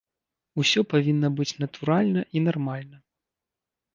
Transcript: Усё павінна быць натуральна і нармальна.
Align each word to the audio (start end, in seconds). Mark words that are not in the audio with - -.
Усё 0.63 0.79
павінна 0.93 1.29
быць 1.41 1.57
натуральна 1.63 2.21
і 2.39 2.45
нармальна. 2.47 2.97